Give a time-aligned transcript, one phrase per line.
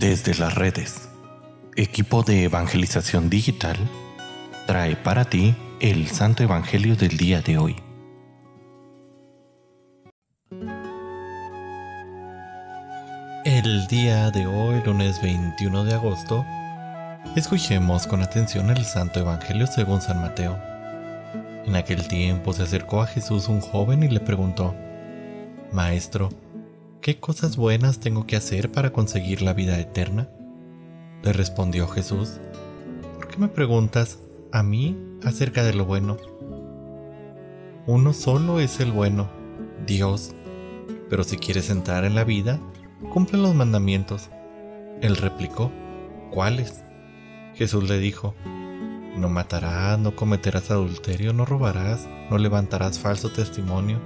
[0.00, 1.10] Desde las redes,
[1.76, 3.76] equipo de evangelización digital
[4.66, 7.76] trae para ti el Santo Evangelio del día de hoy.
[13.44, 16.46] El día de hoy, lunes 21 de agosto,
[17.36, 20.58] escuchemos con atención el Santo Evangelio según San Mateo.
[21.66, 24.74] En aquel tiempo se acercó a Jesús un joven y le preguntó,
[25.72, 26.30] Maestro,
[27.00, 30.28] ¿qué cosas buenas tengo que hacer para conseguir la vida eterna?
[31.22, 32.40] Le respondió Jesús,
[33.14, 34.18] ¿por qué me preguntas
[34.52, 36.18] a mí acerca de lo bueno?
[37.86, 39.30] Uno solo es el bueno,
[39.86, 40.34] Dios,
[41.08, 42.60] pero si quieres entrar en la vida,
[43.12, 44.28] cumple los mandamientos.
[45.00, 45.72] Él replicó,
[46.30, 46.82] ¿cuáles?
[47.54, 48.34] Jesús le dijo,
[49.16, 53.98] no matarás, no cometerás adulterio, no robarás, no levantarás falso testimonio,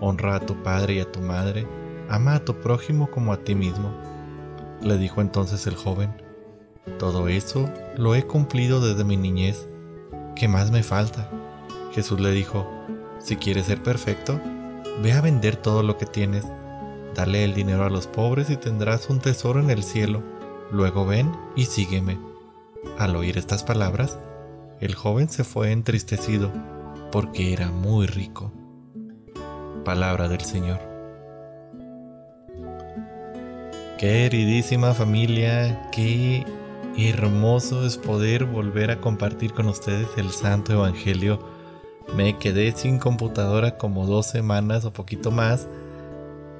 [0.00, 1.66] honra a tu padre y a tu madre,
[2.08, 3.92] ama a tu prójimo como a ti mismo.
[4.82, 6.12] Le dijo entonces el joven,
[6.98, 9.68] todo eso lo he cumplido desde mi niñez.
[10.34, 11.30] ¿Qué más me falta?
[11.92, 12.66] Jesús le dijo,
[13.18, 14.40] si quieres ser perfecto,
[15.02, 16.44] ve a vender todo lo que tienes,
[17.14, 20.22] dale el dinero a los pobres y tendrás un tesoro en el cielo.
[20.70, 22.18] Luego ven y sígueme.
[22.98, 24.18] Al oír estas palabras,
[24.80, 26.52] el joven se fue entristecido
[27.10, 28.52] porque era muy rico.
[29.84, 30.97] Palabra del Señor.
[33.98, 36.46] Queridísima familia, qué
[36.96, 41.40] hermoso es poder volver a compartir con ustedes el Santo Evangelio.
[42.14, 45.66] Me quedé sin computadora como dos semanas o poquito más.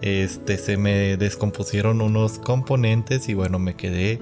[0.02, 4.18] Este se me descompusieron unos componentes y bueno, me quedé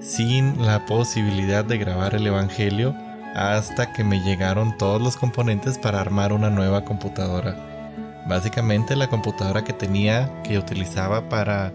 [0.00, 2.94] sin la posibilidad de grabar el Evangelio
[3.34, 8.24] hasta que me llegaron todos los componentes para armar una nueva computadora.
[8.26, 11.70] Básicamente la computadora que tenía, que utilizaba para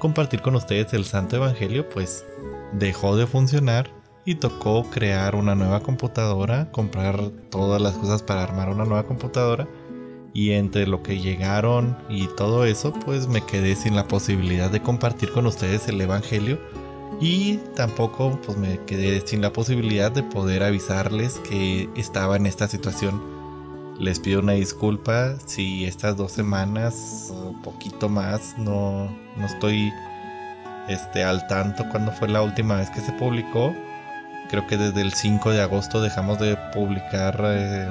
[0.00, 2.24] compartir con ustedes el Santo Evangelio, pues
[2.72, 3.92] dejó de funcionar
[4.24, 9.68] y tocó crear una nueva computadora, comprar todas las cosas para armar una nueva computadora.
[10.32, 14.82] Y entre lo que llegaron y todo eso, pues me quedé sin la posibilidad de
[14.82, 16.58] compartir con ustedes el Evangelio
[17.20, 22.68] y tampoco pues me quedé sin la posibilidad de poder avisarles que estaba en esta
[22.68, 23.39] situación.
[24.00, 29.92] Les pido una disculpa si estas dos semanas poquito más no, no estoy
[30.88, 33.74] este, al tanto cuando fue la última vez que se publicó.
[34.48, 37.88] Creo que desde el 5 de agosto dejamos de publicar eh,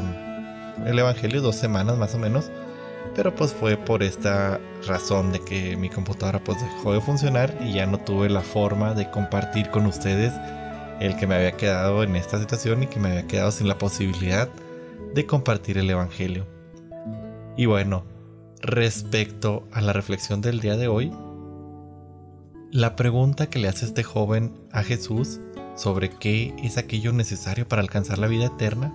[0.85, 2.49] el Evangelio, dos semanas más o menos
[3.15, 7.73] pero pues fue por esta razón de que mi computadora pues dejó de funcionar y
[7.73, 10.33] ya no tuve la forma de compartir con ustedes
[10.99, 13.77] el que me había quedado en esta situación y que me había quedado sin la
[13.77, 14.49] posibilidad
[15.13, 16.47] de compartir el Evangelio.
[17.57, 18.05] Y bueno,
[18.61, 21.11] respecto a la reflexión del día de hoy,
[22.71, 25.39] la pregunta que le hace este joven a Jesús
[25.75, 28.93] sobre qué es aquello necesario para alcanzar la vida eterna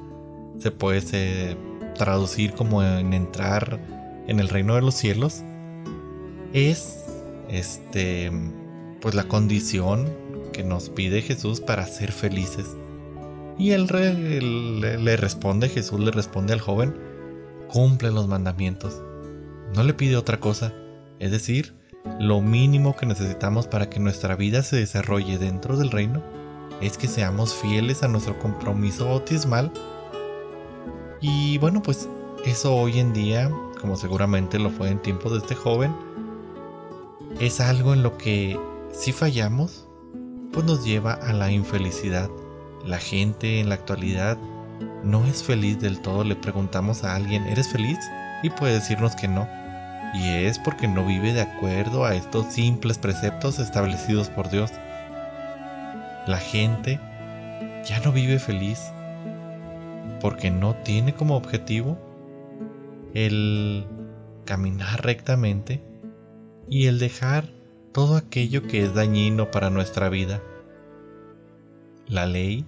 [0.59, 1.57] se puede
[1.95, 3.81] traducir como en entrar
[4.29, 5.43] en el reino de los cielos
[6.53, 7.05] es
[7.49, 8.31] este
[9.01, 10.09] pues la condición
[10.53, 12.77] que nos pide Jesús para ser felices.
[13.59, 13.87] Y él,
[14.81, 16.95] le, responde, Jesús le responde al joven,
[17.69, 19.03] cumple los mandamientos.
[19.75, 20.73] No le pide otra cosa,
[21.19, 21.75] es decir,
[22.19, 26.23] lo mínimo que necesitamos para que nuestra vida se desarrolle dentro del reino
[26.81, 29.73] es que seamos fieles a nuestro compromiso bautismal.
[31.21, 32.09] Y bueno, pues
[32.45, 33.51] eso hoy en día
[33.85, 35.95] como seguramente lo fue en tiempos de este joven,
[37.39, 38.59] es algo en lo que
[38.93, 39.87] si fallamos,
[40.55, 42.31] pues nos lleva a la infelicidad.
[42.85, 44.37] La gente en la actualidad
[45.03, 46.25] no es feliz del todo.
[46.25, 47.99] Le preguntamos a alguien, ¿eres feliz?
[48.43, 49.49] Y puede decirnos que no.
[50.15, 54.71] Y es porque no vive de acuerdo a estos simples preceptos establecidos por Dios.
[56.27, 57.01] La gente
[57.85, 58.81] ya no vive feliz
[60.21, 61.99] porque no tiene como objetivo
[63.15, 63.87] el
[64.45, 65.83] caminar rectamente
[66.69, 67.49] y el dejar
[67.93, 70.41] todo aquello que es dañino para nuestra vida.
[72.07, 72.67] La ley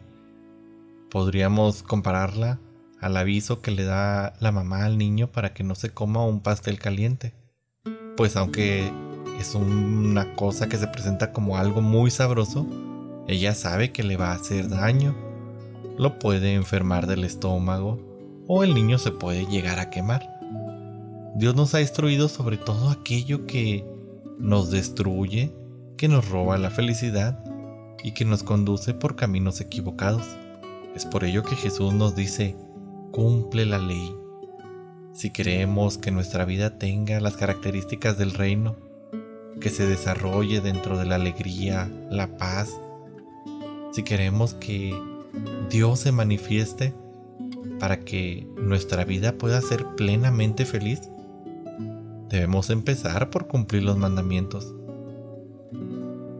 [1.16, 2.60] podríamos compararla
[3.00, 6.40] al aviso que le da la mamá al niño para que no se coma un
[6.40, 7.32] pastel caliente.
[8.18, 8.92] Pues aunque
[9.40, 12.66] es una cosa que se presenta como algo muy sabroso,
[13.28, 15.14] ella sabe que le va a hacer daño.
[15.96, 17.98] Lo puede enfermar del estómago
[18.46, 20.38] o el niño se puede llegar a quemar.
[21.34, 23.86] Dios nos ha instruido sobre todo aquello que
[24.38, 25.50] nos destruye,
[25.96, 27.42] que nos roba la felicidad
[28.04, 30.26] y que nos conduce por caminos equivocados.
[30.96, 32.56] Es por ello que Jesús nos dice,
[33.12, 34.16] cumple la ley.
[35.12, 38.76] Si queremos que nuestra vida tenga las características del reino,
[39.60, 42.70] que se desarrolle dentro de la alegría, la paz,
[43.92, 44.98] si queremos que
[45.68, 46.94] Dios se manifieste
[47.78, 51.10] para que nuestra vida pueda ser plenamente feliz,
[52.30, 54.74] debemos empezar por cumplir los mandamientos.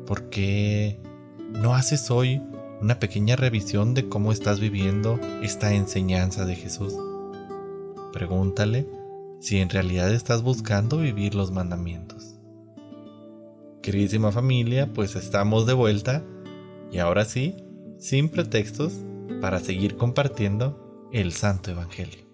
[0.06, 0.98] ¿Por qué
[1.52, 2.40] no haces hoy
[2.80, 6.94] una pequeña revisión de cómo estás viviendo esta enseñanza de Jesús?
[8.12, 8.86] Pregúntale
[9.40, 12.36] si en realidad estás buscando vivir los mandamientos.
[13.82, 16.24] Queridísima familia, pues estamos de vuelta
[16.90, 17.56] y ahora sí,
[17.98, 18.94] sin pretextos,
[19.40, 22.25] para seguir compartiendo el Santo Evangelio.